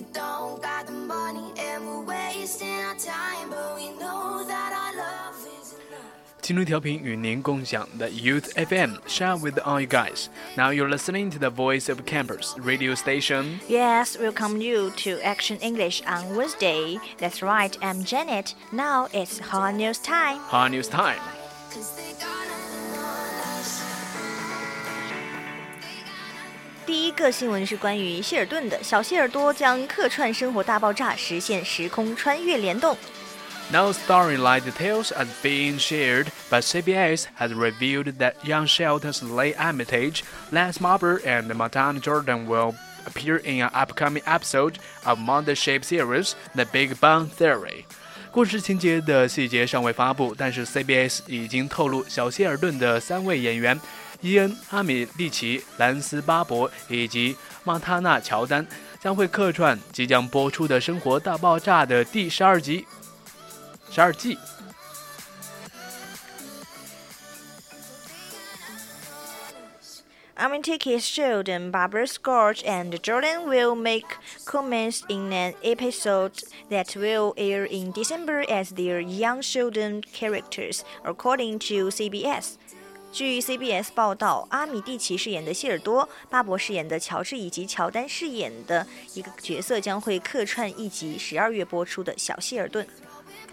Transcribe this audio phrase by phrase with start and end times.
[0.12, 5.36] don't got the money and we're wasting our time, but we know that our love
[5.60, 6.16] is enough.
[6.42, 10.28] 青春调频与您共享的 Youth FM, share with all you guys.
[10.56, 13.58] Now you're listening to the voice of campus radio station.
[13.68, 16.98] Yes, welcome you to Action English on Wednesday.
[17.18, 18.54] That's right, I'm Janet.
[18.70, 20.38] Now it's hot news time.
[20.50, 21.18] Hot news time.
[26.91, 32.97] 第一个新闻是关于谢尔顿的，小谢尔多将客串《生活大爆炸》，实现时空穿越联动。
[33.71, 40.79] No storyline details are being shared, but CBS has revealed that young Sheldon's late Armitage, Lance
[40.79, 42.75] Barber, and Montana Jordan will
[43.05, 44.73] appear in an upcoming episode
[45.05, 47.85] of Monday Shape series, The Big Bang Theory.
[48.33, 53.79] 故事情节的细节尚未发布，但是 CBS 已经透露，小谢尔顿的三位演员
[54.20, 58.66] 伊恩·阿米利奇、兰斯·巴伯以及莫塔纳·乔丹
[59.00, 62.86] 将会客串即将播出的《生活大爆炸》的第十二集。
[63.90, 64.36] 十二季。
[70.38, 74.04] Armitage Sheldon, Barbara Scott, and Jordan will make
[74.44, 81.60] comments in an episode that will air in December as their young Sheldon characters, according
[81.60, 82.58] to CBS.
[83.11, 92.87] 据 CBS 报道，阿米蒂奇饰演的希尔多、巴伯饰演的乔治以及乔丹饰演的一个角色将会客串一集十二月播出的《小希尔顿》。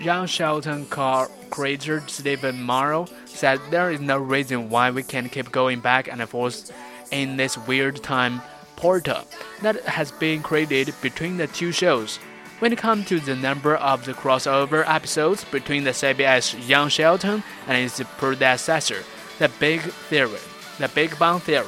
[0.05, 5.51] Young Sheldon car creator Steven Molaro said there is no reason why we can't keep
[5.51, 6.71] going back and forth
[7.11, 8.41] in this weird time
[8.77, 9.25] portal
[9.63, 12.21] that has been created between the two shows.
[12.61, 17.43] When it comes to the number of the crossover episodes between the CBS Young Sheldon
[17.67, 19.03] and its predecessor,
[19.39, 20.39] The Big Theory,
[20.79, 21.65] The Big Bang Theory。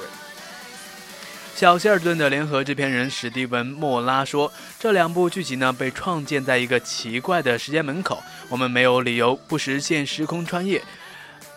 [1.55, 10.83] 小希尔顿的联合制片人史蒂文·莫拉说：“这两部剧集呢被创建在一个奇怪的时间门口，我们没有理由不实现时空穿越。”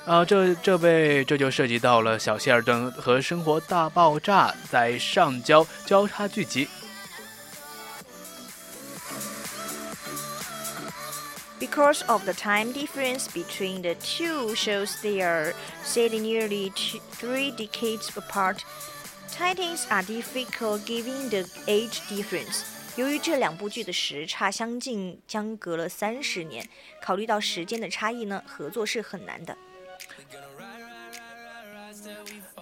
[0.05, 6.67] 啊，这这被这就涉及到了小希尔顿和《生活大爆炸》在上交交叉剧集。
[11.63, 16.73] Because of the time difference between the two shows they are set nearly
[17.11, 18.65] three decades apart,
[19.31, 22.65] titans are difficult given the age difference.
[22.97, 26.67] 由于这两部剧的时差相近，相隔了三十年，
[27.01, 29.55] 考虑到时间的差异呢，合作是很难的。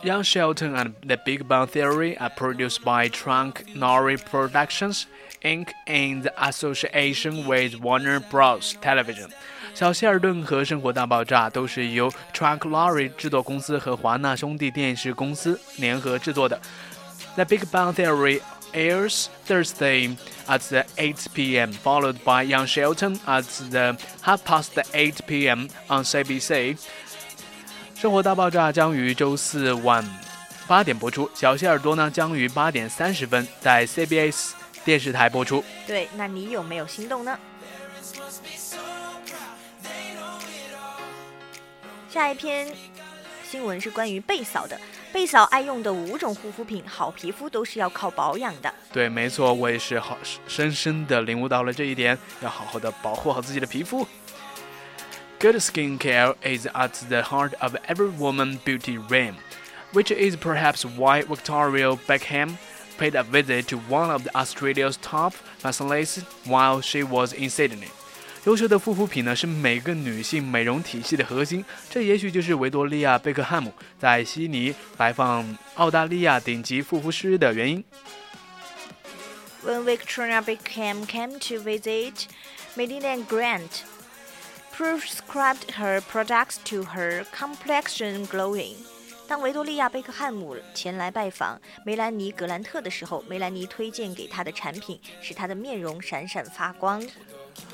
[0.04, 5.06] Young Sheldon and The Big Bang Theory are produced by Chuck Lorre Productions
[5.43, 5.69] Inc.
[5.87, 8.75] in the association with Warner Bros.
[8.83, 9.29] Television。
[9.75, 16.59] 小希尔顿和《生活大爆炸》都是由 Trunk Lorry 制作公司和华纳兄弟电视公司联合制作的。
[17.35, 18.41] The Big Bang Theory
[18.73, 20.17] airs Thursday
[20.47, 25.69] at the 8 p.m., followed by Young Shelton at the half past 8 p.m.
[25.89, 26.79] on CBC。
[27.95, 30.03] 生活大爆炸将于周四晚
[30.67, 34.53] 八点播出，小希尔多呢将于八点三十分在 CBS
[34.84, 35.64] 电视台播出。
[35.86, 37.38] 对，那你有没有心动呢？
[42.10, 42.74] 下一篇
[43.50, 44.80] 新闻是关于贝嫂的。
[45.14, 48.74] 贝嫂爱用的五种护肤品，好皮肤都是要靠保养的。
[48.94, 50.18] 对，没错，我也是好
[50.48, 54.08] 深深的领悟到了这一点，要好好的保护好自己的皮肤。
[55.40, 59.34] Good skincare is at the heart of every woman's beauty dream,
[59.92, 62.56] which is perhaps why Victoria Beckham
[63.02, 67.88] paid a visit to one of Australia's top facialists while she was in Sydney。
[68.44, 77.84] 优秀的护肤品呢是每个女性美容体系的核心，这也许就是维多利亚·贝克汉姆在悉尼拜访澳大利亚顶级护肤师的原因。
[79.66, 82.26] When Victoria Beckham came to visit,
[82.76, 83.84] Melanie Grant
[84.76, 88.76] prescribed her products to her complexion glowing.
[89.31, 97.03] 当维多利亚·贝克汉姆前来拜访梅兰妮·格兰特的时候，梅兰妮推荐给她的产品使她的面容闪闪发光。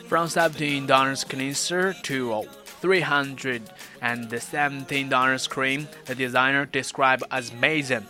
[0.09, 2.45] From $17 cleanser to
[2.81, 8.05] $317 cream, the designer described as amazing.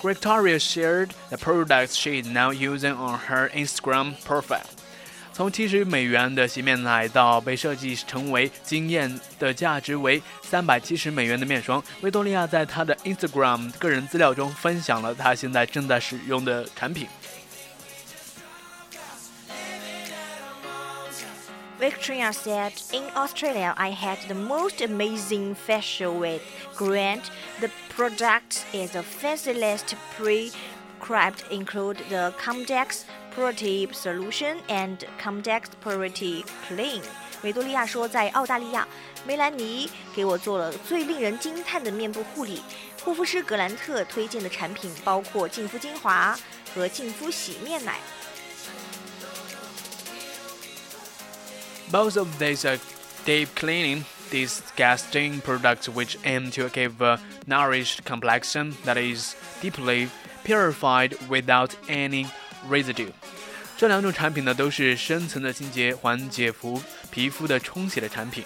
[0.00, 4.62] Victoria shared the products she is now using on her Instagram profile.
[5.33, 17.07] 从七十美元的洗面奶到被设计成为惊艳的价值为三百七十美元的面霜，维多利亚在她的 Instagram 个人资料中分享了她现在正在使用的产品。
[21.79, 26.41] Victoria said, In Australia, I had the most amazing facial with
[26.77, 27.23] Grant.
[27.59, 33.01] The product is a facialist pre-crabbed include the Cosmedix
[33.35, 37.01] Purity Solution and Cosmedix purity Clean。
[37.41, 38.87] 维多利亚说，在澳大利亚，
[39.25, 42.61] 梅兰妮给我做了最令人惊叹的面部护理。
[43.03, 46.39] 护肤师格兰特推荐的产品包括净肤精华
[46.73, 47.99] 和净肤洗面奶。
[51.91, 52.79] Both of these are
[53.25, 54.03] deep cleaning.
[54.31, 60.09] These products, which aim to give a nourished complexion that is deeply
[60.43, 62.25] purified without any
[62.69, 63.11] Residue。
[63.75, 66.81] 这两种产品呢，都是深层的清洁、缓解肤
[67.11, 68.43] 皮肤的充血的产品。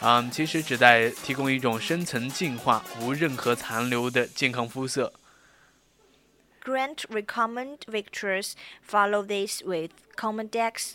[0.00, 5.12] 嗯，其实旨在提供一种深层净化、无任何残留的健康肤色。
[6.62, 8.52] Grant recommend victors
[8.86, 10.94] follow this with Cosmedix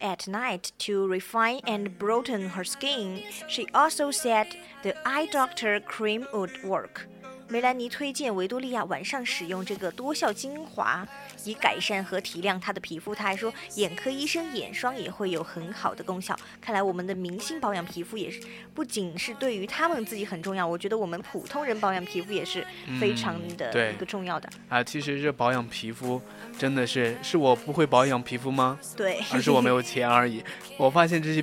[0.00, 3.22] at night to refine and broaden her skin.
[3.48, 4.48] She also said
[4.82, 7.08] the eye doctor cream would work.
[7.50, 11.06] 梅兰妮推荐维多利亚晚上使用这个多效精华，
[11.44, 13.14] 以改善和提亮她的皮肤。
[13.14, 16.38] 她还说，眼科医生眼霜也会有很好的功效。
[16.60, 18.38] 看来我们的明星保养皮肤也是
[18.74, 22.66] 不仅是对于他们自己很重要，我觉得我们普通人保养皮肤也是
[23.00, 24.48] 非常的一个重要的。
[24.68, 26.20] 啊，其实这保养皮肤
[26.58, 28.78] 真的是是我不会保养皮肤吗？
[28.94, 30.44] 对，而是我没有钱而已。
[30.76, 31.42] 我发现这些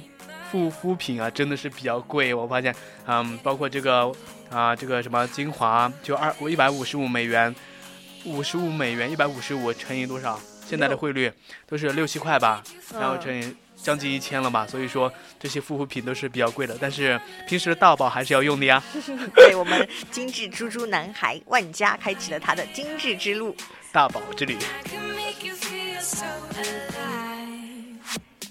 [0.51, 2.33] 护肤品啊，真的是比较贵。
[2.33, 2.75] 我发现，
[3.06, 4.12] 嗯，包括这个。
[4.51, 7.53] 啊，这个什么精华就二我一百五十五美元，
[8.25, 10.39] 五十五美元一百五十五乘以多少？
[10.69, 11.33] 现在的汇率
[11.65, 12.63] 都是六七块吧，
[12.94, 14.65] 然后乘以将近一千了吧。
[14.68, 18.81] 所以说这些护肤品都是比较贵的，但是平时的大宝还是要用的呀。
[19.36, 23.57] 对我们精致猪猪男孩万家开启了他的精致之路，
[23.91, 24.56] 大宝之旅。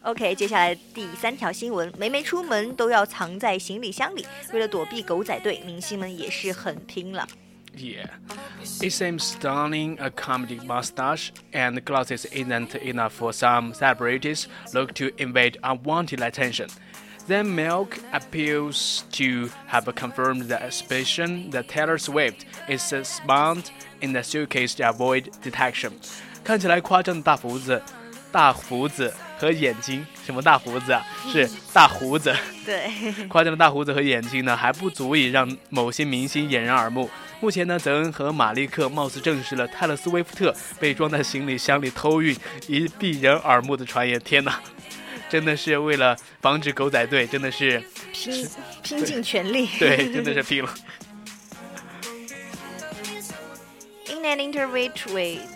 [0.04, 7.26] OK，接下来第三条新闻，梅梅出门都要藏在行李箱里，为了躲避狗仔队，明星们也是很拼了。
[7.74, 8.10] Yeah,
[8.82, 15.06] it seems stunning a comedy mustache and glasses isn't enough for some celebrities look to
[15.16, 16.68] invade unwanted attention.
[17.26, 23.72] Zayn Malik appears to have confirmed the suspicion that Taylor Swift is spent
[24.02, 25.92] in the suitcase to avoid detection.
[26.44, 27.82] 看起来夸张的大胡子。
[28.34, 31.06] 大胡子和眼睛，什么大胡子啊？
[31.30, 32.34] 是大胡子。
[32.66, 32.90] 对，
[33.30, 37.08] 夸张的大胡子和眼睛呢，还不足以让某些明星掩人耳目。
[37.38, 44.18] 目前呢，泽恩和马利克貌似证实了泰勒·斯威夫特被装在行李箱里偷运，以避人耳目的传言。
[44.18, 44.60] 天哪，
[45.30, 47.80] 真的是为了防止狗仔队，真的是
[48.12, 48.48] 拼
[48.82, 49.68] 拼尽全力。
[49.78, 50.74] 对，真的是拼了。
[54.08, 55.53] In an interview with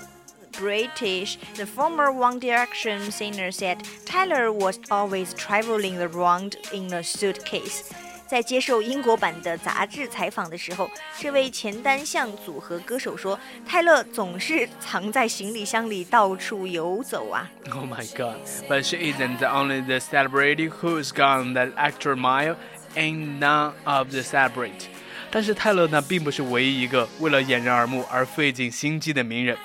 [0.59, 7.85] British, the former One Direction singer said Tyler was always traveling around in a suitcase.
[8.27, 18.37] 在接受英国版的杂志采访的时候，这位前单向组合歌手说：“泰勒总是藏在行李箱里到处游走啊。” Oh my God!
[18.67, 22.55] But she isn't only the celebrity who's gone that extra mile,
[22.95, 24.87] and none of the celebrity.
[25.29, 29.57] 但是泰勒呢，并不是唯一一个为了掩人耳目而费尽心机的名人。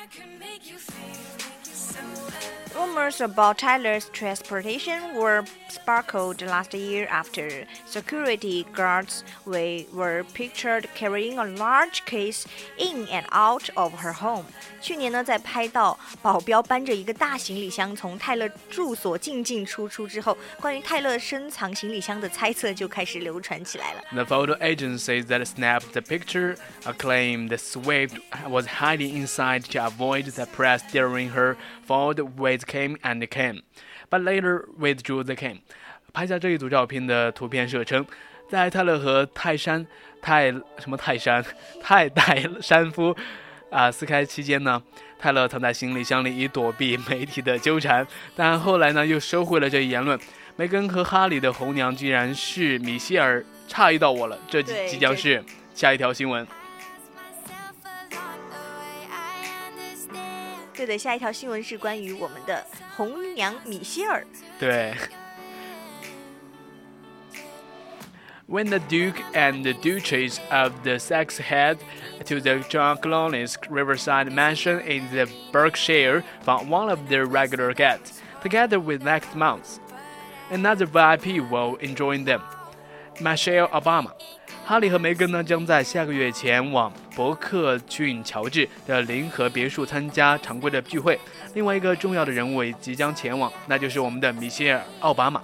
[2.92, 11.44] Rumors about Tyler's transportation were sparkled last year after security guards were pictured carrying a
[11.44, 12.46] large case
[12.78, 14.44] in and out of her home.
[14.80, 24.02] 去年呢，在拍到保镖搬着一个大行李箱从泰勒住所进进出出之后，关于泰勒深藏行李箱的猜测就开始流传起来了。
[24.12, 26.56] The photo agencies that snapped the picture
[26.98, 31.56] claimed the Swift was hiding inside to avoid the press during her
[31.86, 33.61] Ford with And Came,
[34.09, 35.59] but later withdrew the Came
[36.13, 38.05] 拍下这一组照片的图片社称，
[38.49, 39.85] 在泰勒和泰山
[40.21, 41.43] 泰什么泰山
[41.81, 43.15] 泰戴山夫
[43.71, 44.81] 啊撕开期间呢，
[45.17, 50.19] 泰勒藏在行李箱里以躲避媒体的纠缠，但后来呢又收回了这一言论。
[50.55, 56.45] 梅根和哈里的红娘居然是米歇尔，诧异到我了，这即将是下一条新闻。
[60.83, 62.65] 对的，下一条新闻是关于我们的
[62.97, 64.21] 红娘米歇尔。
[64.59, 64.93] 对。
[68.49, 71.77] When the Duke and the Duchess of Sussex head
[72.25, 78.21] to the George Clooney's Riverside Mansion in the Berkshire for one of their regular guests,
[78.43, 79.79] together with next month,
[80.51, 82.41] another VIP will join them,
[83.21, 84.11] Michelle Obama.
[84.65, 91.19] 哈利和梅根呢，将在下个月前往伯克郡乔治的林河别墅参加常规的聚会。
[91.53, 95.41] 另外一个重要的人物也即将前往，那就是我们的米歇尔奥巴马。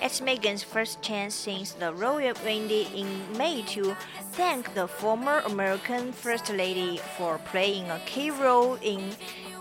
[0.00, 3.96] It's Meghan's first chance since the royal wedding in May to
[4.36, 9.12] thank the former American First Lady for playing a key role in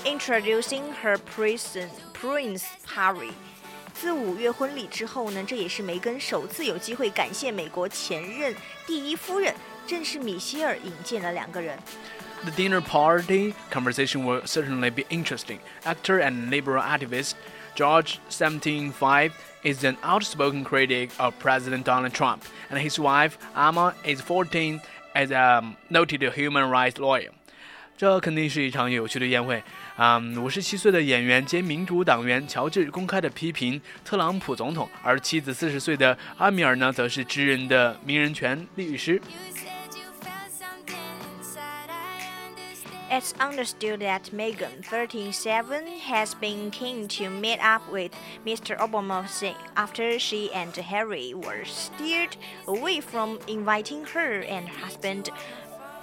[0.06, 1.78] introducing her prince,
[2.14, 3.32] Prince Harry.
[12.46, 15.60] The dinner party conversation will certainly be interesting.
[15.86, 17.36] Actor and liberal activist
[17.76, 19.34] George 175
[19.64, 24.82] is an outspoken critic of President Donald Trump, and his wife Amal is 14
[25.16, 27.32] as a noted human rights lawyer.
[27.96, 29.64] 这肯定是一场有趣的宴会。
[29.96, 39.22] 啊，五十七岁的演员兼民主党员乔治公开的批评特朗普总统，而妻子四十岁的阿米尔呢，则是知人的名人权律师。
[43.12, 48.12] It's understood that Meghan, 37, has been keen to meet up with
[48.44, 48.76] Mr.
[48.78, 49.24] Obama
[49.76, 52.32] after she and Harry were steered
[52.66, 55.30] away from inviting her and husband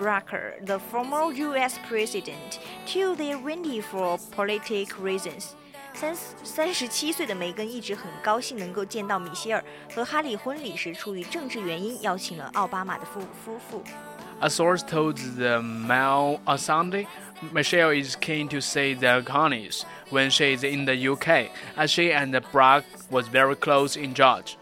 [0.00, 5.54] Barack, the former US president, till they windy for political reasons.
[5.92, 9.62] 三三十七岁的梅根一直很高兴能够见到米歇尔
[9.94, 13.82] 和哈里婚礼时，出于政治原因邀请了奥巴马的夫夫妇。
[14.40, 17.06] A source told the Mail on Sunday,
[17.52, 22.10] Michelle is keen to see the Clooneys when she is in the UK, as she
[22.10, 24.56] and Barack was very close in George.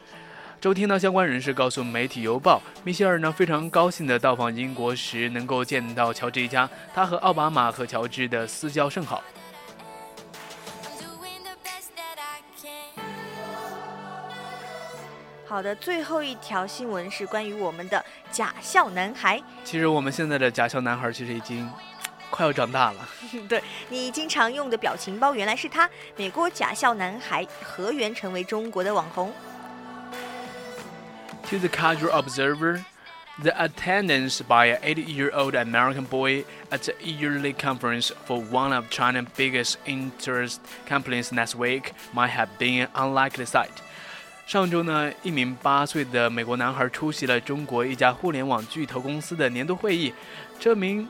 [0.60, 9.22] 周天呢，相关人士告诉媒体邮报，米歇尔呢非常高兴的到访英国时能够见到乔治一家，他和奥巴马和乔治的私交甚好。
[15.46, 19.40] 好的，最后一条新闻是关于我们的假笑男孩。
[19.62, 21.70] 其实我们现在的假笑男孩其实已经
[22.30, 23.08] 快要长大了。
[23.48, 29.32] 对你经常用的表情包原来是他，美国假笑男孩何源成为中国的网红。
[31.49, 32.85] To the casual observer,
[33.41, 39.25] the attendance by an 80-year-old American boy at the yearly conference for one of China's
[39.35, 43.71] biggest interest companies next week might have been an unlikely sight.
[44.45, 50.13] 上周呢，一名八岁的美国男孩出席了中国一家互联网巨头公司的年度会议。
[50.59, 51.07] 这名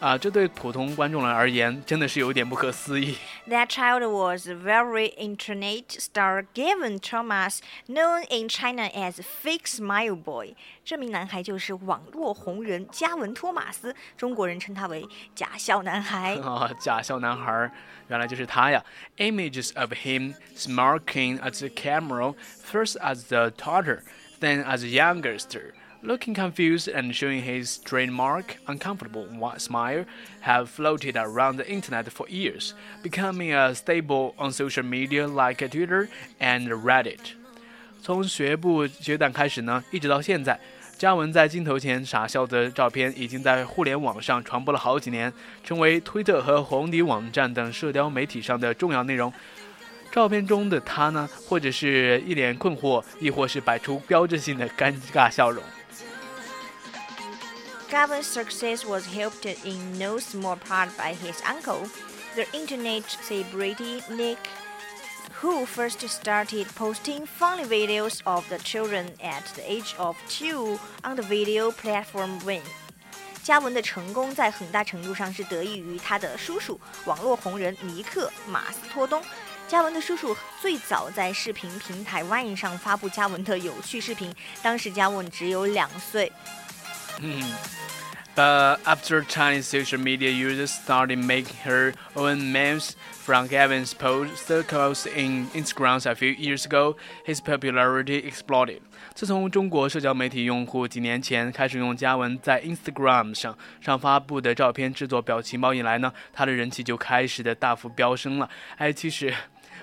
[0.00, 3.16] 啊，这对普通观众而言真的是有点不可思议。
[3.47, 10.15] that child was a very internet star Gavin Thomas, known in China as Fake Smile
[10.15, 10.55] Boy。
[10.85, 16.35] 这名男孩就是网络红人加文·托马斯，中国人称他为假笑男孩。
[16.35, 17.71] 啊，假笑男孩，
[18.07, 18.83] 原来就是他呀
[19.17, 22.33] ！Images of him smirking at the camera,
[22.63, 24.01] first as the toddler,
[24.39, 25.73] then as a youngster.
[26.03, 30.05] Looking confused and showing his trademark uncomfortable smile,
[30.41, 36.09] have floated around the internet for years, becoming a staple on social media like Twitter
[36.39, 37.35] and Reddit.
[38.01, 40.59] 从学步学党开始呢，一直到现在，
[40.97, 45.31] 嘉文在镜头前傻笑的照片已经在互联网上传播了好几年，
[45.63, 49.31] 成为推特和红底网站等社交媒体上的重要内容。
[50.11, 55.63] 照片中的他呢，或者是一脸困惑，亦或是摆出标志性的尴尬笑容。
[57.93, 61.87] Gavin's success was helped in no small part by his uncle,
[62.35, 64.39] the internet celebrity Nick,
[65.33, 71.15] who first started posting funny videos of the children at the age of two on
[71.15, 72.63] the video platform Vine.
[73.43, 79.21] 嘉文的成功在很大程度上是得益于他的叔叔网络红人尼克·马斯托东。
[79.67, 84.33] 嘉文的叔叔最早在视频平台 Vine 上发布嘉文的有趣视频，
[84.63, 86.31] 当时嘉文只有两岁。
[88.35, 95.47] But after Chinese social media users started making her own memes from Gavin's post circles in
[95.53, 96.95] Instagram a few years ago,
[97.27, 98.81] his popularity exploded.
[99.13, 108.49] 自从中国社交媒体用户几年前开始用嘉文在 Instagram 上上发布的照片制作表情包以来呢，他的人气就开始的大幅飙升了。
[108.77, 109.31] 哎，其实。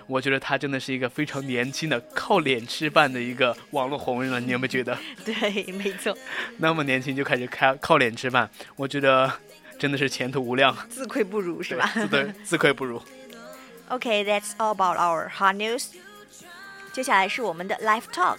[0.06, 4.96] 我觉得他真的是一个非常年轻的靠脸吃饭的一个网络红人了，你有没有觉得？
[5.24, 6.16] 对，没错。
[6.58, 9.32] 那么年轻就开始靠靠脸吃饭，我觉得
[9.78, 10.76] 真的是前途无量。
[10.88, 11.90] 自愧不如是吧？
[12.10, 13.00] 对， 自愧不如。
[13.88, 15.86] Okay, that's all about our hot news.
[16.92, 18.38] 接下来是我们的 live talk.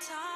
[0.00, 0.27] time.